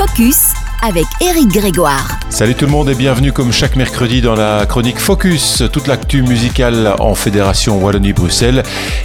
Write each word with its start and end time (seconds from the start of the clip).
Focus 0.00 0.54
avec 0.82 1.04
Eric 1.20 1.48
Grégoire. 1.48 2.18
Salut 2.30 2.54
tout 2.54 2.64
le 2.64 2.70
monde 2.70 2.88
et 2.88 2.94
bienvenue 2.94 3.32
comme 3.32 3.52
chaque 3.52 3.76
mercredi 3.76 4.22
dans 4.22 4.34
la 4.34 4.64
chronique 4.66 4.98
Focus, 4.98 5.62
toute 5.72 5.86
l'actu 5.86 6.22
musicale 6.22 6.94
en 7.00 7.14
Fédération 7.14 7.78
Wallonie-Bruxelles. 7.82 8.62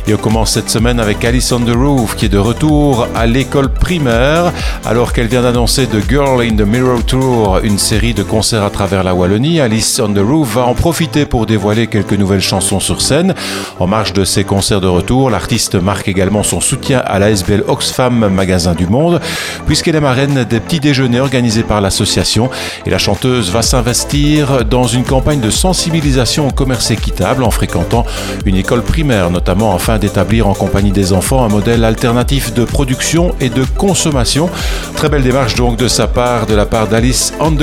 Et 0.07 0.13
on 0.13 0.17
commence 0.17 0.51
cette 0.51 0.69
semaine 0.69 0.99
avec 0.99 1.25
Alice 1.25 1.51
on 1.51 1.59
the 1.59 1.75
Roof 1.75 2.15
qui 2.15 2.25
est 2.25 2.29
de 2.29 2.37
retour 2.37 3.07
à 3.15 3.25
l'école 3.25 3.69
primaire 3.69 4.53
alors 4.85 5.11
qu'elle 5.11 5.27
vient 5.27 5.41
d'annoncer 5.41 5.87
The 5.87 6.07
Girl 6.07 6.41
in 6.41 6.55
the 6.55 6.67
Mirror 6.67 7.03
Tour, 7.03 7.59
une 7.63 7.79
série 7.79 8.13
de 8.13 8.23
concerts 8.23 8.63
à 8.63 8.69
travers 8.69 9.03
la 9.03 9.13
Wallonie. 9.13 9.59
Alice 9.59 9.99
on 9.99 10.13
the 10.13 10.19
Roof 10.19 10.55
va 10.55 10.65
en 10.65 10.75
profiter 10.75 11.25
pour 11.25 11.45
dévoiler 11.45 11.87
quelques 11.87 12.13
nouvelles 12.13 12.41
chansons 12.41 12.79
sur 12.79 13.01
scène. 13.01 13.33
En 13.79 13.87
marge 13.87 14.13
de 14.13 14.23
ses 14.23 14.43
concerts 14.43 14.81
de 14.81 14.87
retour, 14.87 15.29
l'artiste 15.29 15.75
marque 15.75 16.07
également 16.07 16.43
son 16.43 16.61
soutien 16.61 17.01
à 17.05 17.19
la 17.19 17.31
SBL 17.31 17.63
Oxfam 17.67 18.29
Magasin 18.29 18.75
du 18.75 18.87
Monde 18.87 19.19
puisqu'elle 19.65 19.95
est 19.95 20.01
marraine 20.01 20.45
des 20.49 20.59
petits 20.59 20.79
déjeuners 20.79 21.19
organisés 21.19 21.64
par 21.65 21.81
l'association 21.81 22.49
et 22.85 22.89
la 22.89 22.97
chanteuse 22.97 23.51
va 23.51 23.61
s'investir 23.61 24.65
dans 24.65 24.87
une 24.87 25.03
campagne 25.03 25.39
de 25.39 25.49
sensibilisation 25.49 26.47
au 26.47 26.51
commerce 26.51 26.91
équitable 26.91 27.43
en 27.43 27.51
fréquentant 27.51 28.05
une 28.45 28.55
école 28.55 28.83
primaire 28.83 29.29
notamment 29.29 29.75
afin 29.75 29.97
d'établir 29.97 30.47
en 30.47 30.53
compagnie 30.53 30.91
des 30.91 31.13
enfants 31.13 31.43
un 31.43 31.49
modèle 31.49 31.83
alternatif 31.83 32.53
de 32.53 32.63
production 32.63 33.35
et 33.39 33.49
de 33.49 33.63
consommation. 33.77 34.49
Très 34.95 35.09
belle 35.09 35.23
démarche 35.23 35.55
donc 35.55 35.77
de 35.77 35.87
sa 35.87 36.07
part, 36.07 36.45
de 36.45 36.55
la 36.55 36.65
part 36.65 36.87
d'Alice 36.87 37.33
on. 37.39 37.55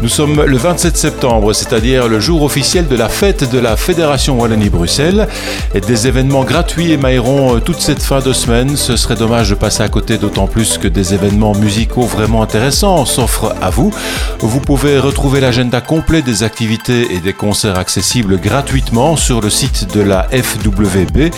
Nous 0.00 0.08
sommes 0.08 0.42
le 0.44 0.56
27 0.56 0.96
septembre, 0.96 1.52
c'est-à-dire 1.52 2.08
le 2.08 2.20
jour 2.20 2.42
officiel 2.42 2.86
de 2.88 2.96
la 2.96 3.08
fête 3.08 3.50
de 3.50 3.58
la 3.58 3.76
Fédération 3.76 4.40
Wallonie-Bruxelles 4.40 5.26
et 5.74 5.80
des 5.80 6.06
événements 6.06 6.44
gratuits 6.44 6.92
émailleront 6.92 7.60
toute 7.60 7.80
cette 7.80 8.02
fin 8.02 8.20
de 8.20 8.32
semaine. 8.32 8.76
Ce 8.76 8.96
serait 8.96 9.16
dommage 9.16 9.50
de 9.50 9.54
passer 9.54 9.82
à 9.82 9.88
côté 9.88 10.18
d'autant 10.18 10.46
plus 10.46 10.78
que 10.78 10.88
des 10.88 11.14
événements 11.14 11.54
musicaux 11.54 12.02
vraiment 12.02 12.42
intéressants 12.42 13.01
s'offre 13.04 13.54
à 13.60 13.70
vous. 13.70 13.92
Vous 14.40 14.60
pouvez 14.60 14.98
retrouver 14.98 15.40
l'agenda 15.40 15.80
complet 15.80 16.22
des 16.22 16.42
activités 16.42 17.14
et 17.14 17.20
des 17.20 17.32
concerts 17.32 17.78
accessibles 17.78 18.38
gratuitement 18.38 19.16
sur 19.16 19.40
le 19.40 19.50
site 19.50 19.92
de 19.94 20.00
la 20.00 20.28
FWB. 20.30 21.30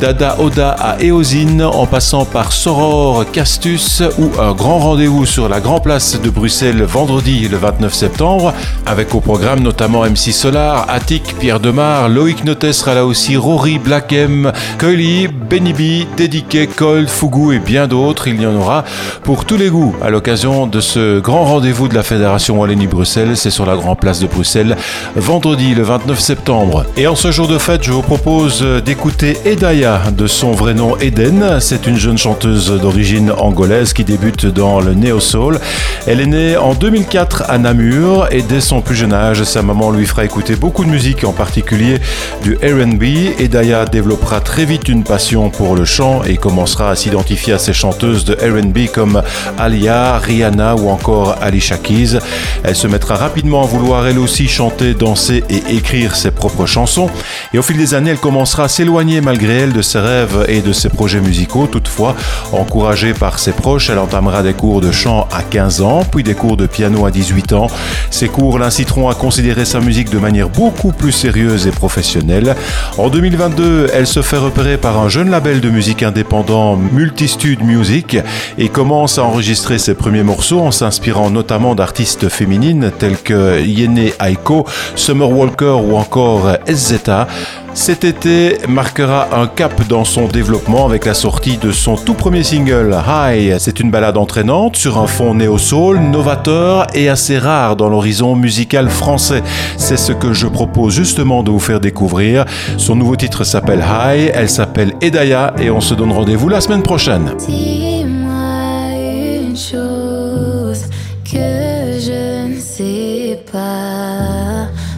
Dada 0.00 0.36
Oda 0.40 0.70
à 0.70 1.02
Eosine 1.02 1.62
en 1.62 1.86
passant 1.86 2.24
par 2.24 2.52
Soror, 2.52 3.30
Castus 3.30 4.02
ou 4.18 4.30
un 4.40 4.52
grand 4.52 4.78
rendez-vous 4.78 5.26
sur 5.26 5.48
la 5.48 5.60
Grand 5.60 5.80
Place 5.80 6.20
de 6.20 6.30
Bruxelles 6.30 6.82
vendredi 6.82 7.48
le 7.48 7.56
29 7.56 7.92
septembre 7.92 8.54
avec 8.86 9.14
au 9.14 9.20
programme 9.20 9.60
notamment 9.60 10.04
MC 10.04 10.32
Solar, 10.32 10.86
Attic, 10.88 11.34
Pierre 11.38 11.60
Demar, 11.60 12.08
Loïc 12.08 12.44
Notes 12.44 12.72
sera 12.72 12.94
là 12.94 13.04
aussi, 13.04 13.36
Rory, 13.36 13.78
Black 13.78 14.12
M, 14.12 14.52
Cully, 14.78 15.28
Benny 15.28 16.06
Dédiqué, 16.16 16.66
Cold, 16.66 17.08
Fougou 17.08 17.52
et 17.52 17.58
bien 17.58 17.86
d'autres. 17.86 18.28
Il 18.28 18.40
y 18.40 18.46
en 18.46 18.54
aura 18.54 18.84
pour 19.22 19.44
tous 19.44 19.56
les 19.56 19.68
goûts 19.68 19.94
à 20.02 20.10
l'occasion 20.10 20.66
de 20.66 20.80
ce 20.80 20.93
grand 20.98 21.44
rendez-vous 21.44 21.88
de 21.88 21.94
la 21.94 22.02
Fédération 22.02 22.58
Wallonie-Bruxelles. 22.58 23.36
C'est 23.36 23.50
sur 23.50 23.66
la 23.66 23.76
Grand 23.76 23.96
Place 23.96 24.20
de 24.20 24.26
Bruxelles, 24.26 24.76
vendredi 25.16 25.74
le 25.74 25.82
29 25.82 26.18
septembre. 26.18 26.86
Et 26.96 27.06
en 27.06 27.16
ce 27.16 27.30
jour 27.30 27.48
de 27.48 27.58
fête, 27.58 27.84
je 27.84 27.92
vous 27.92 28.02
propose 28.02 28.62
d'écouter 28.84 29.36
Edaya, 29.44 30.02
de 30.16 30.26
son 30.26 30.52
vrai 30.52 30.74
nom 30.74 30.96
Eden. 30.98 31.58
C'est 31.60 31.86
une 31.86 31.96
jeune 31.96 32.18
chanteuse 32.18 32.70
d'origine 32.80 33.30
angolaise 33.30 33.92
qui 33.92 34.04
débute 34.04 34.46
dans 34.46 34.80
le 34.80 34.94
Neo 34.94 35.20
Soul. 35.20 35.58
Elle 36.06 36.20
est 36.20 36.26
née 36.26 36.56
en 36.56 36.74
2004 36.74 37.44
à 37.48 37.58
Namur 37.58 38.28
et 38.30 38.42
dès 38.42 38.60
son 38.60 38.80
plus 38.80 38.94
jeune 38.94 39.12
âge, 39.12 39.42
sa 39.44 39.62
maman 39.62 39.90
lui 39.90 40.06
fera 40.06 40.24
écouter 40.24 40.56
beaucoup 40.56 40.84
de 40.84 40.90
musique, 40.90 41.24
en 41.24 41.32
particulier 41.32 41.98
du 42.42 42.54
R&B. 42.56 43.40
Edaya 43.40 43.84
développera 43.84 44.40
très 44.40 44.64
vite 44.64 44.88
une 44.88 45.04
passion 45.04 45.50
pour 45.50 45.74
le 45.74 45.84
chant 45.84 46.22
et 46.24 46.36
commencera 46.36 46.90
à 46.90 46.96
s'identifier 46.96 47.54
à 47.54 47.58
ces 47.58 47.72
chanteuses 47.72 48.24
de 48.24 48.34
R&B 48.34 48.90
comme 48.92 49.22
Alia, 49.58 50.18
Rihanna 50.18 50.76
ou 50.76 50.83
encore 50.90 51.36
Alicia 51.40 51.76
Keys. 51.76 52.18
Elle 52.62 52.76
se 52.76 52.86
mettra 52.86 53.16
rapidement 53.16 53.62
à 53.62 53.66
vouloir 53.66 54.06
elle 54.06 54.18
aussi 54.18 54.48
chanter, 54.48 54.94
danser 54.94 55.44
et 55.48 55.76
écrire 55.76 56.16
ses 56.16 56.30
propres 56.30 56.66
chansons. 56.66 57.10
Et 57.52 57.58
au 57.58 57.62
fil 57.62 57.76
des 57.76 57.94
années, 57.94 58.10
elle 58.10 58.18
commencera 58.18 58.64
à 58.64 58.68
s'éloigner 58.68 59.20
malgré 59.20 59.54
elle 59.54 59.72
de 59.72 59.82
ses 59.82 59.98
rêves 59.98 60.44
et 60.48 60.60
de 60.60 60.72
ses 60.72 60.88
projets 60.88 61.20
musicaux. 61.20 61.66
Toutefois, 61.66 62.16
encouragée 62.52 63.14
par 63.14 63.38
ses 63.38 63.52
proches, 63.52 63.90
elle 63.90 63.98
entamera 63.98 64.42
des 64.42 64.54
cours 64.54 64.80
de 64.80 64.92
chant 64.92 65.28
à 65.32 65.42
15 65.42 65.82
ans, 65.82 66.04
puis 66.04 66.22
des 66.22 66.34
cours 66.34 66.56
de 66.56 66.66
piano 66.66 67.06
à 67.06 67.10
18 67.10 67.52
ans. 67.52 67.66
Ces 68.10 68.28
cours 68.28 68.58
l'inciteront 68.58 69.08
à 69.08 69.14
considérer 69.14 69.64
sa 69.64 69.80
musique 69.80 70.10
de 70.10 70.18
manière 70.18 70.48
beaucoup 70.48 70.92
plus 70.92 71.12
sérieuse 71.12 71.66
et 71.66 71.70
professionnelle. 71.70 72.56
En 72.98 73.08
2022, 73.08 73.90
elle 73.92 74.06
se 74.06 74.22
fait 74.22 74.36
repérer 74.36 74.76
par 74.76 74.98
un 74.98 75.08
jeune 75.08 75.30
label 75.30 75.60
de 75.60 75.70
musique 75.70 76.02
indépendant 76.02 76.76
Multitude 76.76 77.62
Music 77.62 78.16
et 78.58 78.68
commence 78.68 79.18
à 79.18 79.24
enregistrer 79.24 79.78
ses 79.78 79.94
premiers 79.94 80.22
morceaux 80.22 80.60
en 80.60 80.70
s'inspirant 80.74 81.30
notamment 81.30 81.74
d'artistes 81.74 82.28
féminines 82.28 82.90
telles 82.98 83.16
que 83.16 83.62
Yene 83.62 84.10
Aiko, 84.20 84.66
Summer 84.96 85.30
Walker 85.30 85.76
ou 85.82 85.96
encore 85.96 86.48
SZA. 86.66 87.28
Cet 87.74 88.04
été 88.04 88.58
marquera 88.68 89.28
un 89.32 89.48
cap 89.48 89.86
dans 89.88 90.04
son 90.04 90.26
développement 90.28 90.86
avec 90.86 91.06
la 91.06 91.14
sortie 91.14 91.56
de 91.56 91.72
son 91.72 91.96
tout 91.96 92.14
premier 92.14 92.42
single, 92.44 92.96
High. 93.06 93.56
C'est 93.58 93.80
une 93.80 93.90
balade 93.90 94.16
entraînante 94.16 94.76
sur 94.76 94.98
un 94.98 95.08
fond 95.08 95.34
néo-soul, 95.34 95.98
novateur 95.98 96.86
et 96.94 97.08
assez 97.08 97.38
rare 97.38 97.74
dans 97.74 97.88
l'horizon 97.88 98.36
musical 98.36 98.88
français. 98.88 99.42
C'est 99.76 99.96
ce 99.96 100.12
que 100.12 100.32
je 100.32 100.46
propose 100.46 100.94
justement 100.94 101.42
de 101.42 101.50
vous 101.50 101.58
faire 101.58 101.80
découvrir. 101.80 102.44
Son 102.76 102.94
nouveau 102.94 103.16
titre 103.16 103.42
s'appelle 103.42 103.84
High, 103.84 104.30
elle 104.34 104.50
s'appelle 104.50 104.94
Edaya 105.00 105.54
et 105.58 105.70
on 105.70 105.80
se 105.80 105.94
donne 105.94 106.12
rendez-vous 106.12 106.48
la 106.48 106.60
semaine 106.60 106.82
prochaine. 106.82 107.32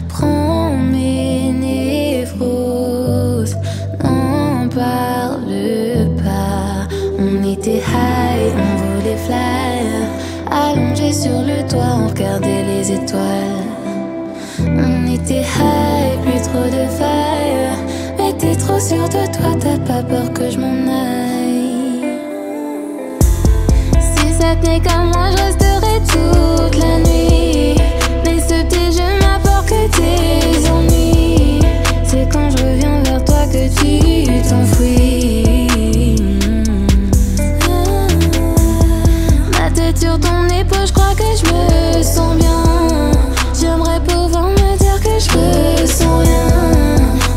Prends 0.09 0.71
mes 0.71 1.51
névroses, 1.51 3.55
n'en 4.03 4.67
parle 4.67 6.07
pas. 6.17 6.87
On 7.19 7.43
était 7.47 7.77
high, 7.77 8.51
on 8.57 8.95
voulait 8.95 9.17
fly, 9.17 9.85
allongé 10.49 11.13
sur 11.13 11.43
le 11.43 11.61
toit, 11.69 11.97
on 12.01 12.07
regardait 12.07 12.63
les 12.63 12.93
étoiles. 12.93 13.67
On 14.65 15.05
était 15.13 15.41
high, 15.41 16.19
plus 16.23 16.41
trop 16.41 16.65
de 16.65 16.87
fire, 16.97 17.77
mais 18.17 18.33
t'es 18.39 18.55
trop 18.55 18.79
sûr 18.79 19.07
de 19.07 19.27
toi, 19.37 19.53
t'as 19.59 19.77
pas 19.85 20.01
peur 20.01 20.33
que 20.33 20.49
je 20.49 20.57
m'en 20.57 20.87
aille. 20.87 22.17
Si 23.99 24.33
ça 24.33 24.55
tenait 24.55 24.79
qu'à 24.79 25.03
moi, 25.03 25.29
je 25.29 25.37
resterais 25.43 26.01
toute 26.07 26.75
la 26.81 26.97
nuit. 26.97 27.56
Ton 40.37 40.55
épaule, 40.55 40.87
je 40.87 40.93
crois 40.93 41.15
que 41.15 41.23
je 41.23 41.97
me 41.97 42.03
sens 42.03 42.35
bien. 42.35 43.11
J'aimerais 43.59 43.99
pouvoir 44.01 44.49
me 44.49 44.77
dire 44.77 44.99
que 45.01 45.19
je 45.19 45.81
ressens 45.81 46.19
rien. 46.19 46.47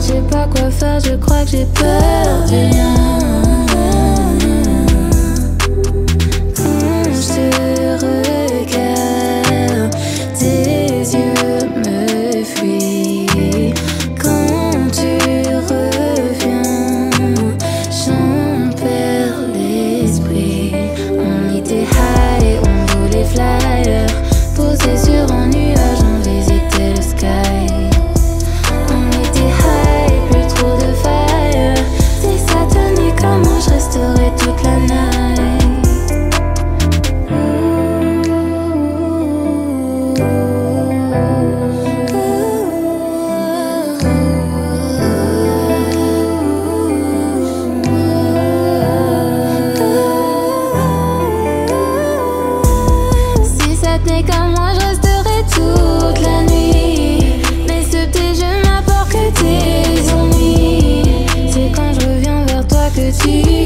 Je 0.01 0.07
sais 0.07 0.23
pas 0.31 0.47
quoi 0.47 0.71
faire, 0.71 1.01
je 1.01 1.17
crois 1.17 1.45
que 1.45 1.51
j'ai 1.51 1.67
peur 1.67 2.47
de 2.47 2.75
rien. 2.75 3.70
Que 63.23 63.60